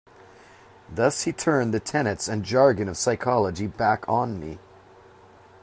Thus 0.89 1.25
he 1.25 1.31
turned 1.31 1.75
the 1.75 1.79
tenets 1.79 2.27
and 2.27 2.43
jargon 2.43 2.89
of 2.89 2.97
psychology 2.97 3.67
back 3.67 4.03
on 4.09 4.39
me. 4.39 4.57